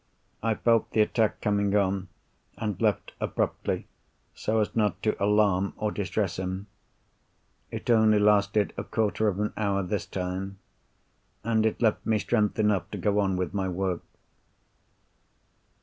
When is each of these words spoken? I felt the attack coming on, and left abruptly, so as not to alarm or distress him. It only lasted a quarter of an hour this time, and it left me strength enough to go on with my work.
I 0.41 0.55
felt 0.55 0.89
the 0.89 1.01
attack 1.01 1.41
coming 1.41 1.75
on, 1.75 2.07
and 2.57 2.81
left 2.81 3.13
abruptly, 3.21 3.85
so 4.33 4.59
as 4.59 4.75
not 4.75 4.99
to 5.03 5.15
alarm 5.23 5.73
or 5.77 5.91
distress 5.91 6.37
him. 6.39 6.65
It 7.69 7.87
only 7.87 8.17
lasted 8.17 8.73
a 8.77 8.83
quarter 8.83 9.27
of 9.27 9.39
an 9.39 9.53
hour 9.55 9.83
this 9.83 10.07
time, 10.07 10.57
and 11.43 11.67
it 11.67 11.83
left 11.83 12.03
me 12.03 12.17
strength 12.17 12.57
enough 12.57 12.89
to 12.89 12.97
go 12.97 13.19
on 13.19 13.35
with 13.37 13.53
my 13.53 13.69
work. 13.69 14.01